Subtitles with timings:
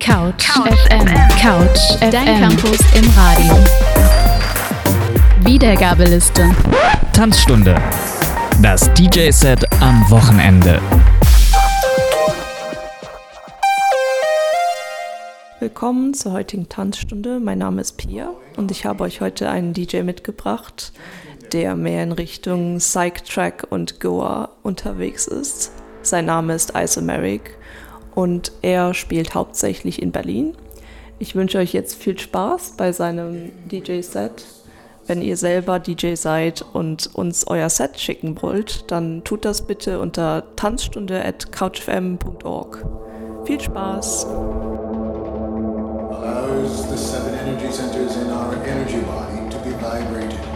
[0.00, 1.06] Couch, FM.
[1.38, 2.10] Couch FM.
[2.10, 3.54] Dein Campus im Radio.
[5.44, 6.48] Wiedergabeliste.
[7.12, 7.76] Tanzstunde.
[8.62, 10.80] Das DJ-Set am Wochenende.
[15.58, 17.38] Willkommen zur heutigen Tanzstunde.
[17.38, 20.94] Mein Name ist Pia und ich habe euch heute einen DJ mitgebracht,
[21.52, 25.72] der mehr in Richtung Psych-Track und Goa unterwegs ist.
[26.00, 27.59] Sein Name ist Isomeric
[28.20, 30.54] und er spielt hauptsächlich in Berlin.
[31.18, 34.44] Ich wünsche euch jetzt viel Spaß bei seinem DJ-Set.
[35.06, 40.00] Wenn ihr selber DJ seid und uns euer Set schicken wollt, dann tut das bitte
[40.00, 42.84] unter tanzstunde.couchfm.org.
[43.46, 44.26] Viel Spaß!
[46.22, 50.49] allows the seven energy centers in our energy body to be vibrated.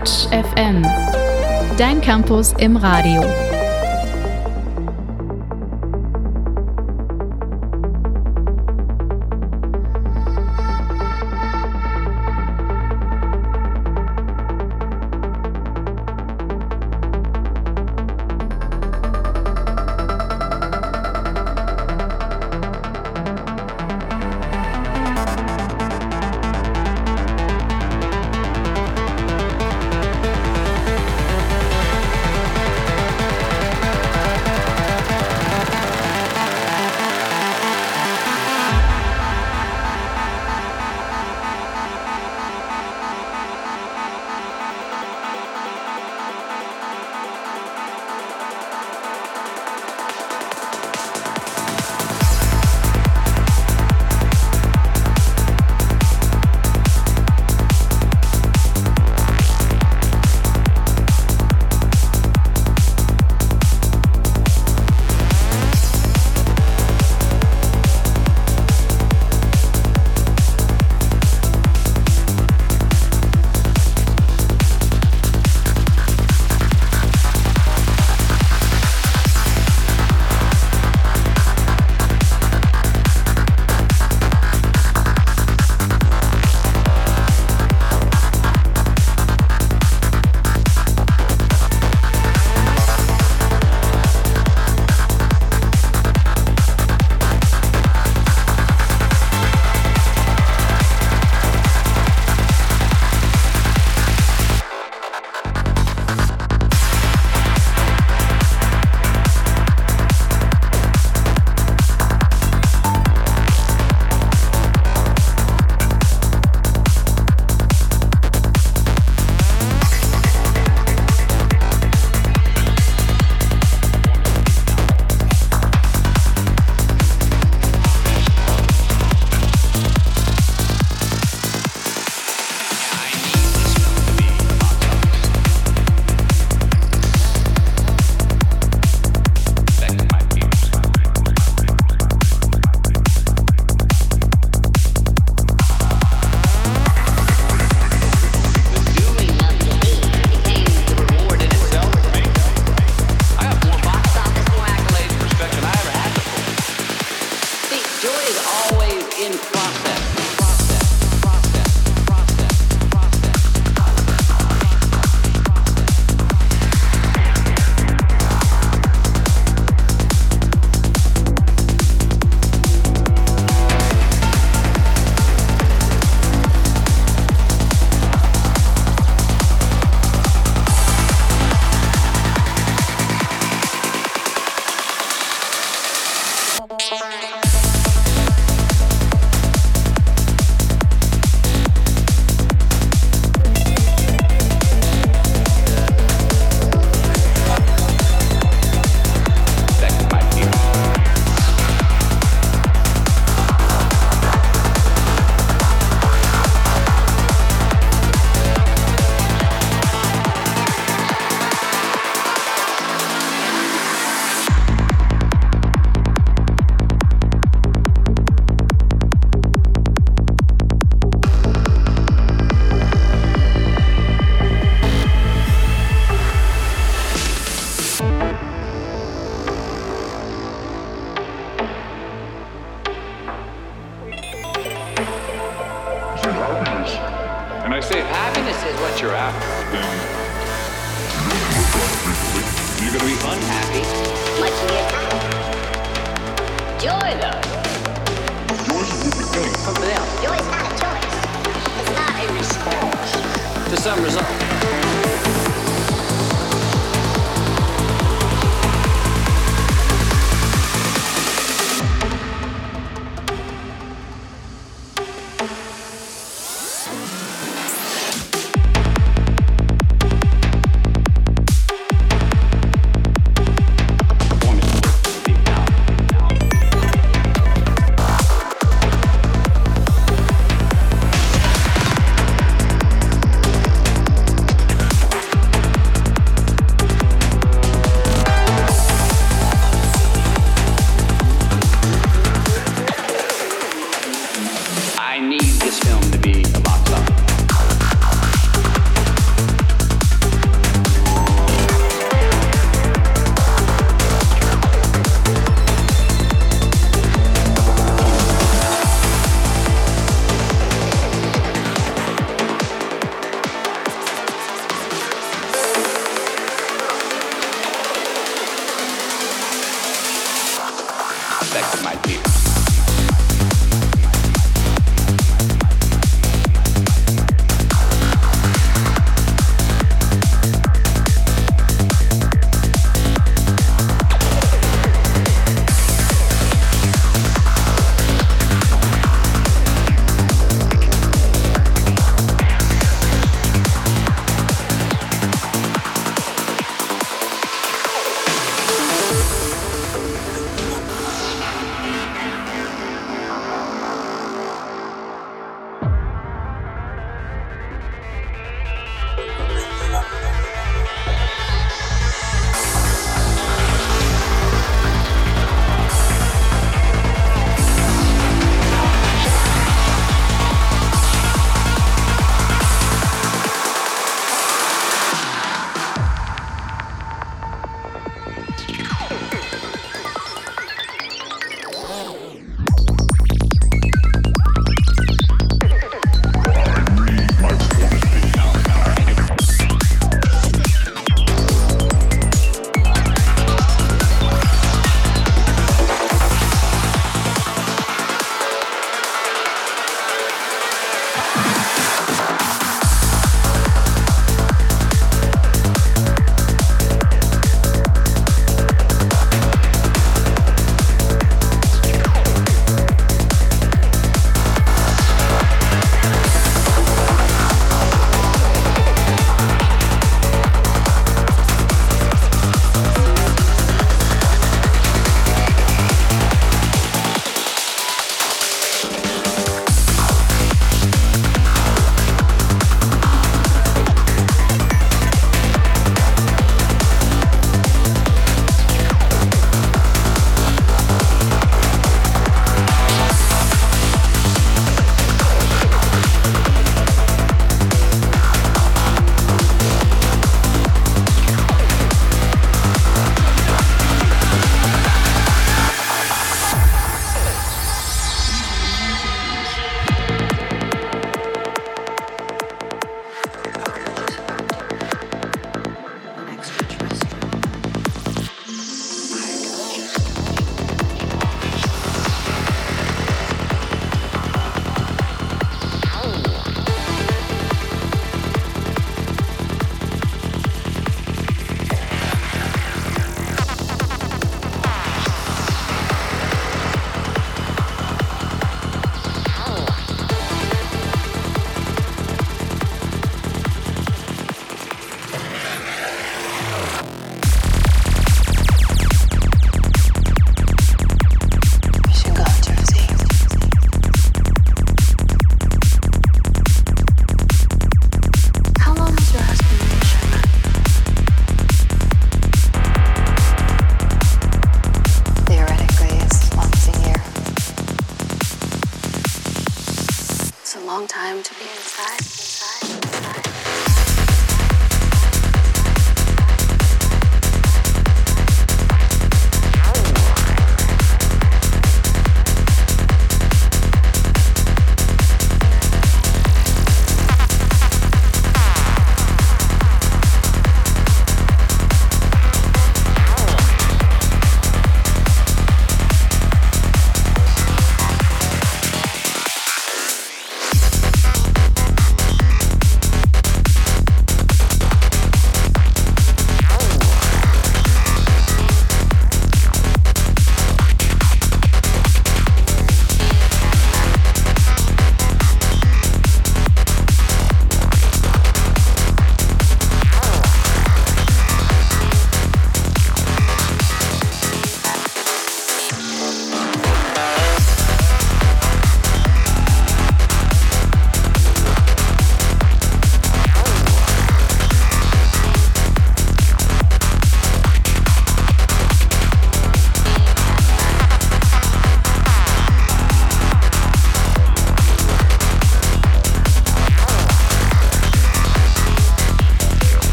[0.00, 0.82] Couch FM.
[1.76, 3.22] Dein Campus im Radio.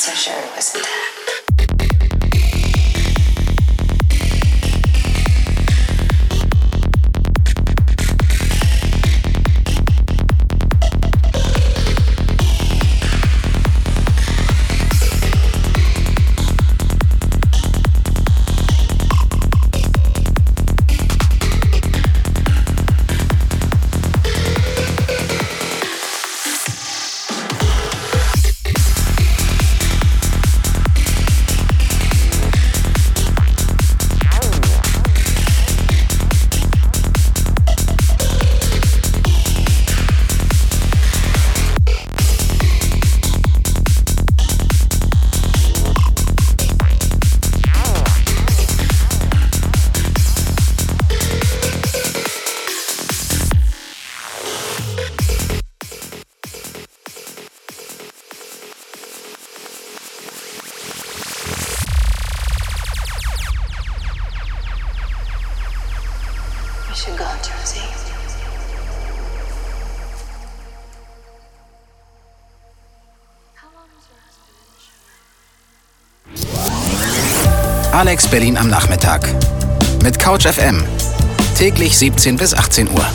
[0.00, 0.39] sponsorship.
[78.00, 79.28] Alex Berlin am Nachmittag.
[80.02, 80.82] Mit Couch FM.
[81.54, 83.06] Täglich 17 bis 18 Uhr.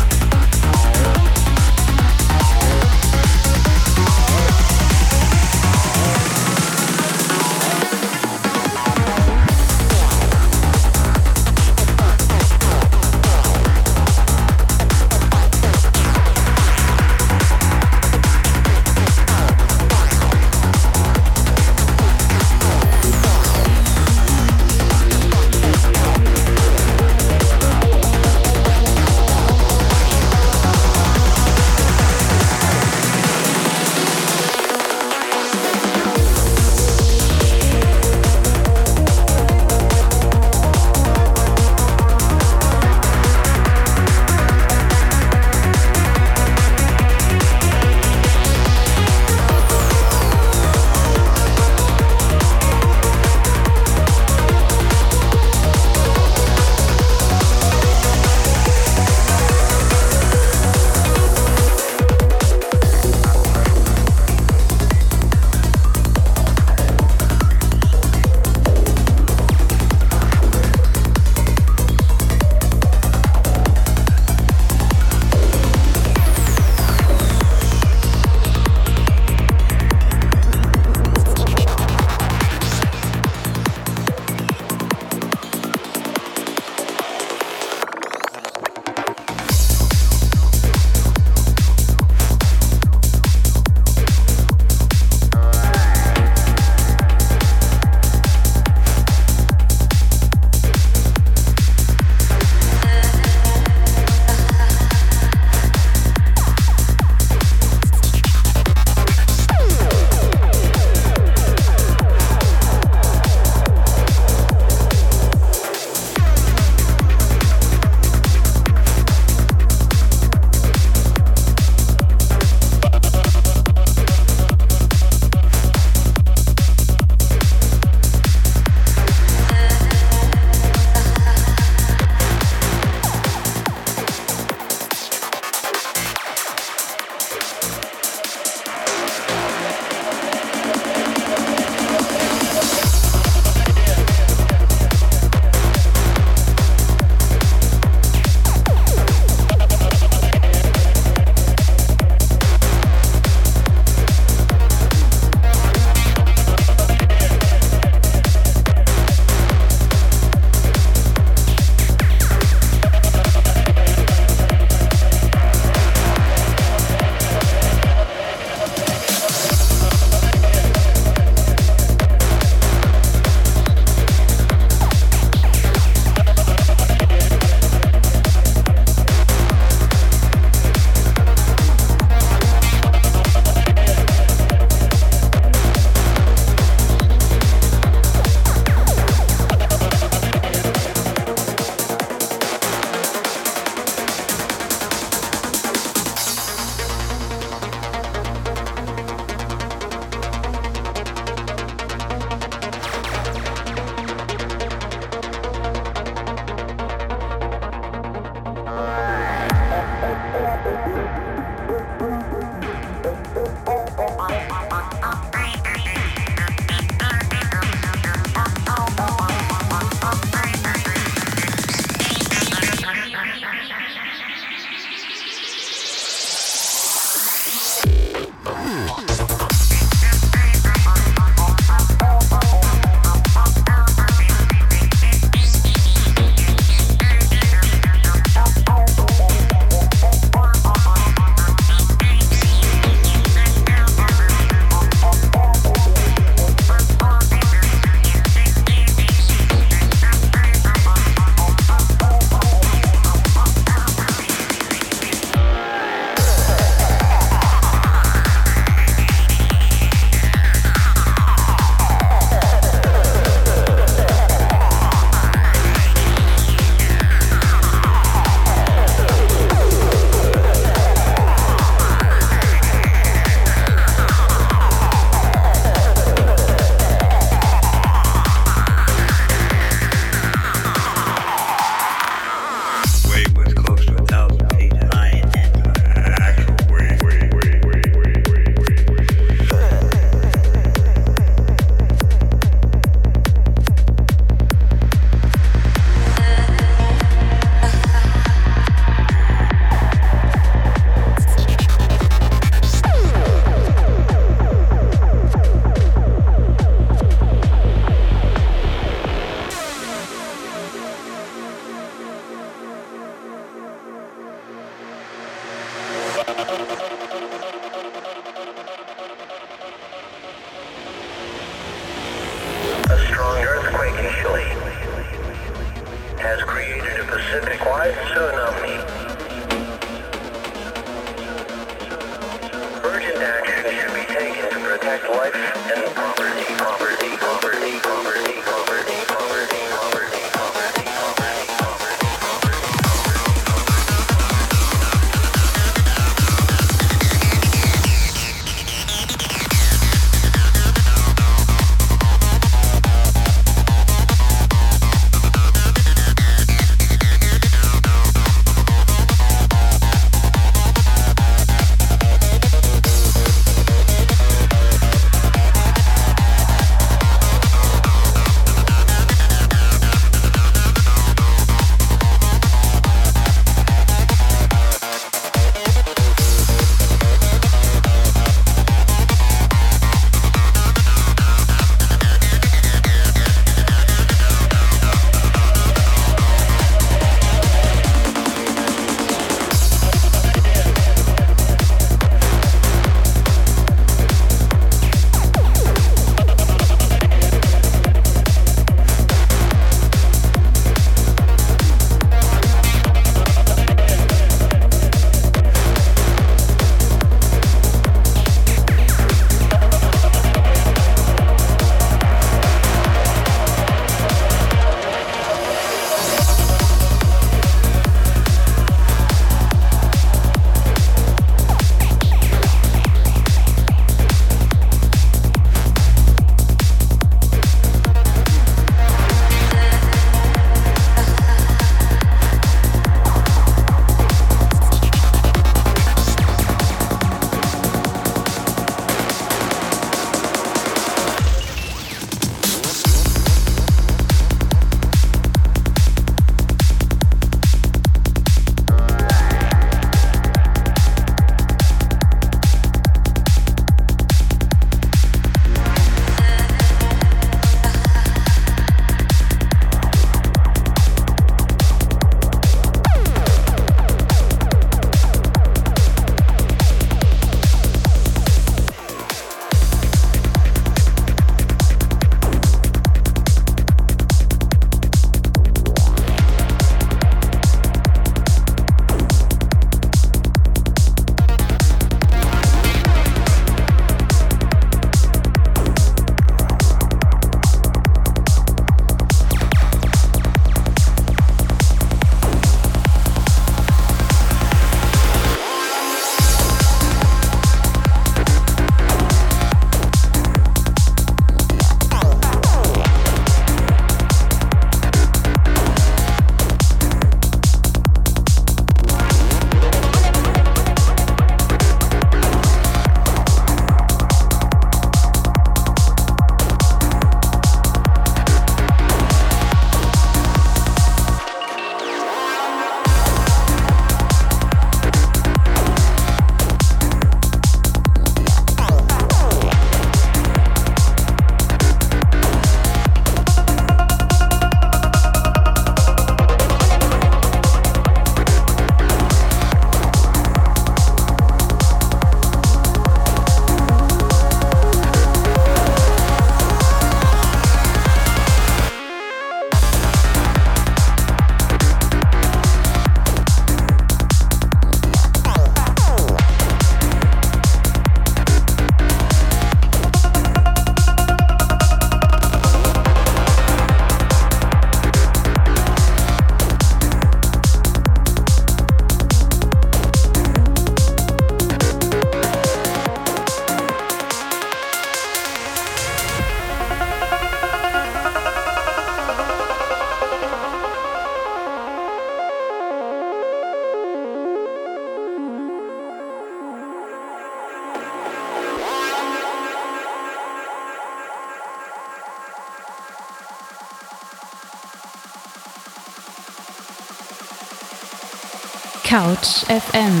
[598.94, 600.00] Couch FM.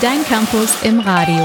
[0.00, 1.44] Dein Campus im Radio.